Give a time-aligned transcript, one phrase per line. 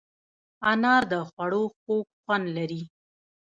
[0.71, 2.81] انار د خوړو خوږ خوند لري.